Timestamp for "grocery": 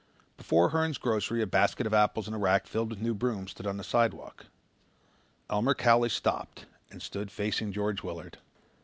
0.97-1.43